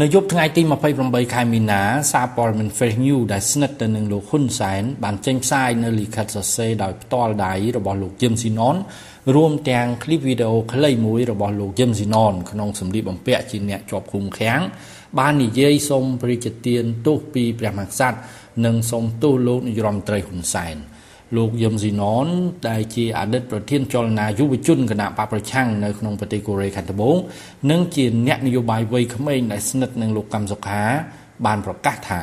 [0.00, 0.62] នៅយប់ថ្ងៃទី
[0.98, 1.82] 28ខែមីនា
[2.12, 8.76] សារព័ត៌មាន Fresh News ដែលស្និទ្ធទៅនឹងលោកហ៊ុនសែនបានចេញផ្សាយនៅលិខិតសរសេរដោយផ្ទាល់ដៃរបស់លោកយឹមស៊ីណុន
[9.34, 14.60] រួមទាំងคลิปវីដេអូខ្លីមួយរបស់លោកយឹមស៊ីណុនក្នុងសម្លៀកបំពាក់ជាអ្នកជាប់ឃុំឃាំង
[15.18, 18.18] បាននិយាយសូមព្រះរាជទានទោសពីព្រះមហាក្សត្រ
[18.64, 20.76] និងសូមទោសលោកនាយរដ្ឋមន្ត្រីហ៊ុនសែន
[21.37, 22.27] លោកយឹមស៊ីណន
[22.69, 27.15] ដែលជាអតីតប្រធានចលនាយុវជនគណៈបកប្រឆាំងនៅក្នុងប្រទេសកូរ៉េខាងត្បូង
[27.71, 30.83] និងជាអ្នកនយោបាយវ័យក្មេងដែលស្និទ្ធនឹងលោកកម្មសុខា
[31.45, 32.21] បានប្រកាសថា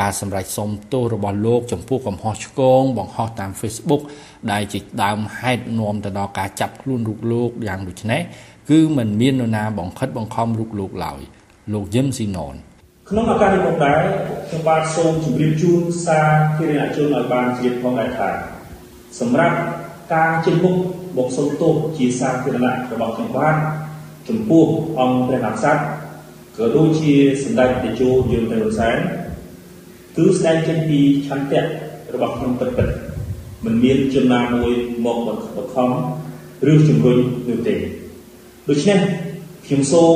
[0.00, 4.02] ការសម្រេចសុំទោសរបស់លោកចំពោះកំហុសឆ្គងបង្ហោះតាម Facebook
[4.52, 8.22] ដែលជាដើមហេតុនាំទៅដល់ការចាប់ខ្លួនរូបលោកយ៉ាងដូចនេះ
[8.70, 11.20] គឺមិនមាននរណាបង្ខិតបង្ខំរូបលោកឡើយ
[11.72, 12.54] លោកយឹមស៊ីណន
[13.12, 14.00] ក្នុងឱកាសនេះផងដែរ
[14.48, 18.28] ខ្ញុំបាទសូមជម្រាបជូនសារធារណជនឲ្យបានជ្រាបផងដែរថា
[19.20, 19.56] សម្រាប់
[20.14, 20.76] ការជិះមុខ
[21.16, 23.56] មកសុំទោសជាសាធារណៈរបស់ខ្ញុំបាទ
[24.28, 24.64] ចំពោះ
[25.00, 25.82] អង្គព្រះមហាក្សត្រ
[26.56, 28.96] ក៏ដូចជាសម្ដេចតេជោយើងទៅសែន
[30.16, 31.62] គឺស្ដែងចេញពីឆន្ទៈ
[32.14, 32.88] របស់ខ្ញុំពិតពិត
[33.64, 34.72] មិនមានចំណាមួយ
[35.04, 35.88] មកបង្ខំ
[36.72, 37.74] ឬជំរុញនោះទេ
[38.68, 38.98] ដូច្នេះ
[39.66, 40.14] ខ្ញុំសូម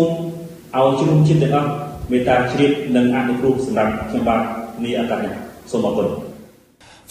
[0.77, 4.41] ឲ្យជ្រុំចិត្តទាំងអស់ មេត្តាជ្រាបនិងអនុគ្រោះសម្រាប់ខ្ញុំបាទ
[4.85, 5.33] នេះអត្តនេះ
[5.71, 6.09] សូមអរគុណ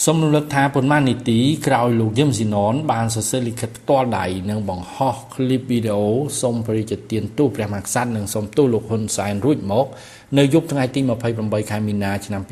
[0.05, 6.09] សូមរំលឹកថាប៉ុន្មាននាទីក្រោយលោកយឹមស៊ីណនបានសរសេរលិខិតផ្ទាល់ដៃនិងបង្ហោះคลิปវីដេអូ
[6.41, 9.87] សូមព្រះរាជទានទោសព្រះមហាក្សត្រនិងសូមទោសលោកហ៊ុនសែនរួចមក
[10.39, 11.01] នៅយប់ថ្ងៃទី
[11.35, 12.43] 28ខែមីនាឆ្នាំ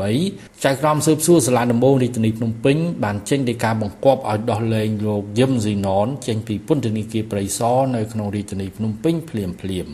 [0.00, 9.88] 2023ចៅក្រមស៊ើបសួរសាលាដំបងរាជធានីភ្នំពេញបានចេញដីកាបង្គាប់ឲ្យដោះលែងលោកយឹមស៊ីណនចេញពីពន្ធនាគារព្រៃសរនៅក្នុងរាជធានីភ្នំពេញភ្លាមភ្លាម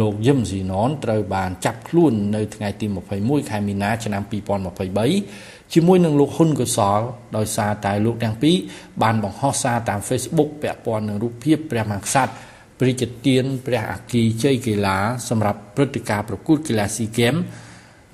[0.00, 2.86] លោកយឹមស៊ីណនត្រូវបានចាប់ខ្លួននៅថ្ងៃទី
[3.18, 7.01] 21ខែមីនាឆ្នាំ2023 ជាមួយនឹងលោកហ៊ុនកុសល
[7.37, 8.55] ដោយសារតែលោកទាំងពីរ
[9.03, 12.33] បានបង្ហោះសារតាម Facebook ពាក់ព័ន្ធនឹងរូបភាពព្រះមហាក្សត្រ
[12.79, 14.97] ព្រះរាជទានព្រះអគីជ័យកីឡា
[15.29, 17.35] សម្រាប់ព្រឹត្តិការណ៍ប្រកួតកីឡាស៊ីហ្គេម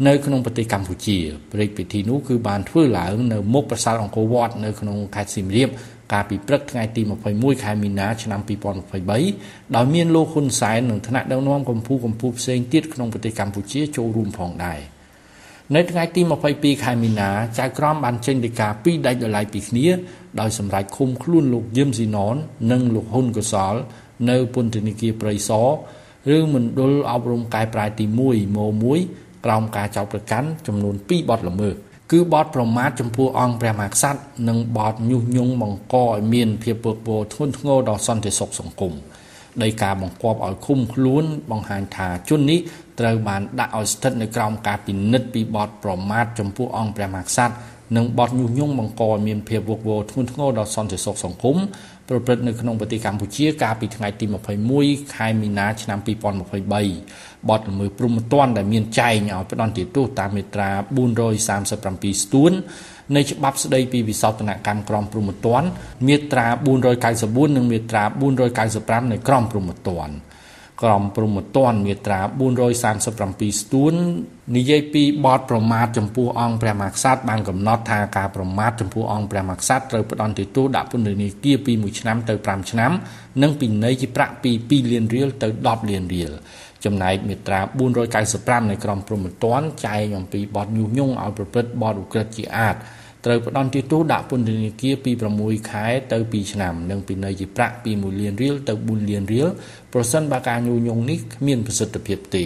[0.08, 1.18] នៅក្នុងប្រទេសកម្ពុជា
[1.52, 5.70] ព្រឹត្តិពិធីនោះគឺបានធ្វើឡើងនៅមុខប្រាសាទអង្គរវត្តនៅក្នុងខេត្តសៀមរាប
[6.14, 7.02] កាលពីព្រឹកថ្ងៃទី
[7.34, 8.40] 21ខែមីនាឆ្នាំ
[9.08, 14.80] 2023ដោយមានលោកហ៊ុនសែននិងថ្នាក់ដឹកនាំកម្ពុជាកម្ពុជាផ្សេងទៀតក្នុងប្រទេសកម្ពុជាចូលរួមផងដែរ
[15.76, 16.22] នៅថ្ងៃទី
[16.52, 19.88] 22ខែមីនាចៅក្រមបានចេញដីកាពីរដាច់ដោយឡែកពីគ្នា
[20.40, 22.36] ដោយសម្រេចឃុំខ្លួនលោកយឹមស៊ីណន
[22.72, 23.76] និងលោកហ៊ុនកសល
[24.30, 25.68] នៅពន្ធនាគារព្រៃសរ
[26.36, 28.34] ឬមណ្ឌលអប់រំកែប្រែទី1ម៉
[29.08, 31.74] 1ក្រោមការចោទប្រកាន់ចំនួន2បទល្មើស
[32.12, 38.94] គឺបទប្រមាថចំពោះអង្គព្រះមហាក្សត្រនិងបទញុះញង់បង្កឲ្យមានភាពពើពោធ្ងន់ធ្ងរដល់សន្តិសុខសង្គម
[39.64, 42.60] ដីកាបង្គាប់ឲ្យឃុំខ្លួនបង្ហាញថាជននេះ
[43.02, 47.56] ត្រូវបានដាក់ឲ្យស្ថិតនៅក្រោមការពិនិត្យពីបទប្រមាថចំពោះអង្គព្រះមហាក្សត្រ
[47.98, 51.58] និងបទញុះញង់បង្កឲ្យមានភាពវឹកវរធ្ងន់ធ្ងរដល់សន្តិសុខសង្គម
[52.10, 54.26] ប្រព្រឹត្តនៅក្នុងប្រទេសកម្ពុជាកាលពីថ្ងៃទី
[54.70, 60.70] 21ខែមីនាឆ្នាំ2023បទល្មើសព្រំប្រទានដែលមានចែងឲ្យផ្ដន្ទាទោសតាមមាត្រា
[61.46, 62.52] 437ស្ទួន
[63.16, 65.64] នៃច្បាប់ស្តីពីវិសោធនកម្មក្រមព្រំប្រទាន
[66.08, 66.46] មាត្រា
[67.02, 68.04] 494និងមាត្រា
[68.58, 70.10] 495នៃក្រមព្រំប្រទាន
[70.84, 72.20] ក្រមព្រំប្រទានមាត្រា
[72.90, 73.94] 437ស្ទួន
[74.58, 82.92] និយាយពីបទប្រមាថចំពោះអង្គព្រះមហាក្សត្របានកំណត់ថាការប្រមាថចំពោះអង្គព្រះមហាក្សត្រត្រូវផ្ដន្ទាទោសដាក់ពន្ធនាគារពី1ឆ្នាំទៅ5ឆ្នាំ
[83.42, 86.32] និងពិន័យជាប្រាក់ពី2លានរៀលទៅ10លានរៀល
[86.86, 87.60] ចំណែកមាត្រា
[88.16, 92.76] 495នៃក្រមព្រំប្រទានចែងអំពីបទញុះញង់ឲ្យប្រព្រឹត្តបទឧក្រិដ្ឋជាអាត
[93.26, 95.12] ត្រូវផ្ដន្ទាទោសដាក់ពន្ធនាគារពី
[95.42, 99.48] 6ខែទៅ2ឆ្នាំនិងពិន័យជាប្រាក់ពី1លានរៀលទៅ4លានរៀល
[99.94, 102.46] ប្រសិនបើការញុះញង់នេះគ្មានប្រសិទ្ធភាពទេ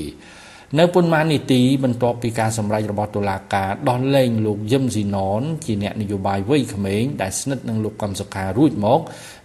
[0.80, 9.00] នៅប៉ុន្មាននាទីបន្ទាប់ពីការសម្រេចរបស់តុលាការដោះលែងលោកយឹមស៊ីណនជាអ្នកនយោបាយវ័យក្មេងដែលស្និទ្ធនឹងលោកកំសុខារួចមក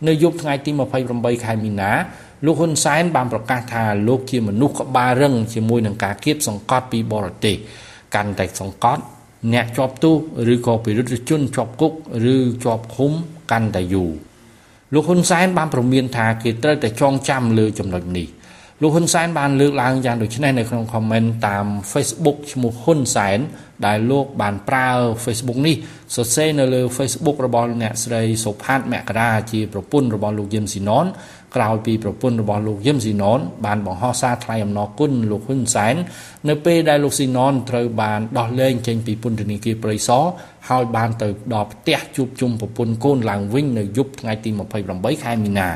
[0.09, 0.71] នៅយប់ថ្ងៃទី
[1.09, 1.93] 28ខែមីនា
[2.47, 7.57] លោកហ៊ុនសែនបានប្រកាសថាលោកជាមនុស្សក្បាលរឹងជាមួយនឹងការគៀបសង្កត់ពីបរទេស
[8.15, 9.03] កាន់តែសង្កត់
[9.53, 10.15] អ្នកជាប់ទោស
[10.53, 11.93] ឬក៏ពិរុទ្ធជនជាប់គុក
[12.35, 13.13] ឬជាប់ឃុំ
[13.51, 14.11] កាន់តែយូរ
[14.95, 18.29] លោកហ៊ុនសែនបានប្រមានថាគេត្រូវតែចងចាំលើចំណុចនេះ
[18.83, 23.39] លោកហ៊ុនសែនបានលើកឡើងយ៉ាងដូចនេះនៅក្នុង comment តាម Facebook ឈ្មោះហ៊ុនសែន
[23.87, 24.89] ដែលលោកបានប្រើ
[25.25, 25.77] Facebook នេះ
[26.17, 31.07] សរសេរនៅលើ Facebook របស់អ្នកស្រីសុផាតមករាជាប្រពន្ធរបស់លោកយឹមស៊ីណន
[31.57, 35.95] ក្រោយពីប្រពន្ធរបស់លោកយឹមស៊ីណនបានបង្ហោះសារថ្លែងអំណរគុណលោកហ៊ុនសែន
[36.49, 40.25] នៅពេលដែលលោកស៊ីណនត្រូវបានដោះលែងចេញពីពន្ធនាគារព្រៃសរ
[40.69, 44.51] ហើយបានទៅដល់ផ្ទះជួបជុំប្រពន្ធកូនឡើងវិញនៅយប់ថ្ងៃទី
[44.87, 45.69] 28ខែមីនា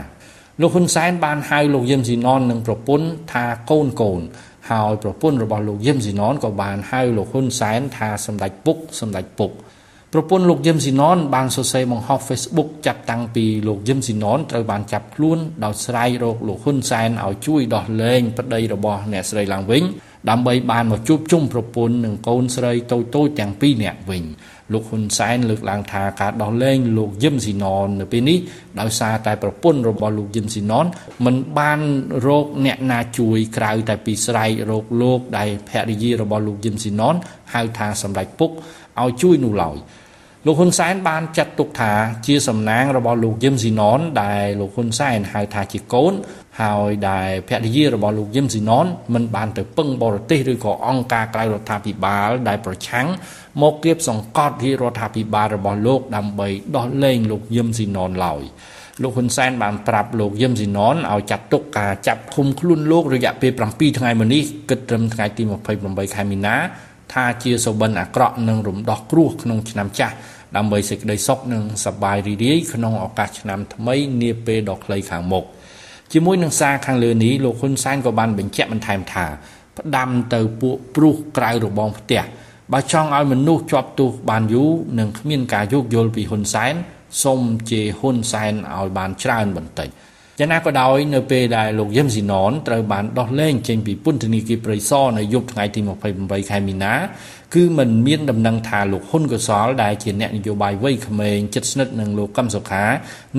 [0.60, 4.20] លោកហ៊ុនសែនបានហៅលោកយឹមស៊ីណននិងប្រពន្ធថាកូនកូន
[4.70, 9.50] ហើយប្រពន្ធរបស់លោកយឹមស៊ីណនក៏បានហៅលោកហ៊ុនសែនថាសម្ដេចពុកសម្ដេចពុក
[10.16, 19.82] ប្រពន្ធលោកយឹមស៊ីណនបានសរសេរបង្ហោះ Facebook ចាប់តាំងពីលោកយឹមស៊ីណនត្រូវបានចាប់ខ្លួនដោយស្រាយរកលោកហ៊ុនសែនឲ្យជួយដោះលែងប្តីរបស់អ្នកស្រីឡើងវិញ
[20.30, 24.24] ដើម្បីបានមកជួបជុំប្រពន្ធនិងកូនស្រីតូចៗទាំងពីរនាក់វិញ
[24.72, 28.38] លោកហ៊ុនសែនលើកឡើងថាការដោះលែងលោកយឹមស៊ីណននៅពេលនេះ
[28.80, 30.86] ដោយសារតែប្រពន្ធរបស់លោកយឹមស៊ីណន
[31.24, 31.80] មិនបាន
[32.26, 37.14] រកអ្នកណាជួយក្រៅតែពីស្រ័យរកលោកដែលភរិយារបស់លោកយឹមស៊ីណន
[37.54, 38.50] ហៅថាសម្ដេចពុក
[39.02, 39.78] ឲ្យជួយនោះឡើយ
[40.46, 41.92] លោកហ៊ុនសែនបានចាត់ទុកថា
[42.26, 46.12] ជាសំណាងរបស់លោកយឹមស៊ីណនដែលលោកហ៊ុនសែនហៅថាជាកូន
[46.60, 53.06] ហើយដែលភរិយារបស់លោកយឹមស៊ីណនមិនបានទៅពឹងបរទេសឬក៏អង្គការក្រៅរដ្ឋាភិបាលដែលប្រឆាំង
[53.62, 58.42] មកគៀបសង្កត់រាជរដ្ឋាភិបាលរបស់លោកដើម្បីដោះលែងលោកយឹមស៊ីណនឡើយ
[59.02, 65.42] លោកហ៊ុនសែនបានប្រាប់លោកយឹមស៊ីណនឲ្យចាត់ទុកការចាប់ឃុំខ្លួនលោករយៈពេល7ថ្ងៃមុននេះគិតត្រឹមថ្ងៃទី
[65.78, 66.56] 28ខែមីនា
[67.12, 70.14] ថាជាសុបិនអាក្រក់និងរំដោះគ្រោះក្នុងឆ្នាំចាស់
[70.56, 75.44] ដើម្បីសេចក្តីសុខនិងសប្បាយរីករាយក្នុងឱកាសឆ្នាំថ្មីនាពេលដ៏ខ្លីខាងមុខ
[76.12, 79.26] ជាមួយនឹងសារខាងលើនេះលោកហ៊ុនសែនក៏បានបញ្ជាក់បន្ថែមថា
[79.78, 82.22] ផ្ដាំទៅពួកព្រុសក្រៅរបងផ្ទះ
[82.72, 86.74] បើចង់ឲ្យមនុស្សជាប់ទោសបានយូរនិងគ្មានការយោគយល់ពីហ៊ុនសែន
[87.22, 87.40] សូម
[87.70, 89.88] ជាហ៊ុនសែនឲ្យបានច្រើនបន្តិច
[90.39, 95.79] យ៉ាងណាក៏ដោយនៅពេលដែលលោកយឹមស៊ីណនត្រូវបានដោះលែងចេញពីពន្ធនាគារព្រៃសរនៅយប់ថ្ងៃទី
[96.15, 96.93] 28ខែមីនា
[97.53, 102.85] គឺมันមានដំណឹងថាលោកហ៊ុនកសលដែលជាអ្នកនយោបាយវ័យក្មេងជិតស្និទ្ធនឹងលោកកឹមសុខា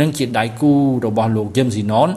[0.01, 0.73] និងជាដៃគូ
[1.07, 2.09] របស់លោកយឹមស៊ីណន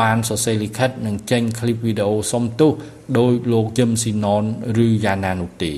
[0.00, 2.72] បានសរសេរលិខិតនិងចេញคลิปវីដេអូសុំទោស
[3.18, 4.44] ដោយលោកយឹមស៊ីណន
[4.84, 5.72] ឬយ៉ាណានោះទេ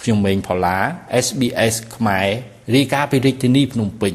[0.00, 0.78] ខ្ញុំម៉េងផល្លា
[1.26, 2.28] SBS ខ្មែរ
[2.74, 4.14] រាយការណ៍ពីរាជធានីភ្នំពេញ